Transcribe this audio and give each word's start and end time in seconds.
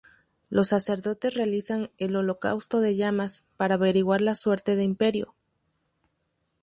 Los 0.49 0.69
sacerdotes 0.69 1.35
realizan 1.35 1.91
el 1.99 2.15
holocausto 2.15 2.81
de 2.81 2.95
llamas 2.95 3.45
para 3.55 3.75
averiguar 3.75 4.21
la 4.21 4.33
suerte 4.33 4.75
de 4.75 4.81
Imperio. 4.81 5.35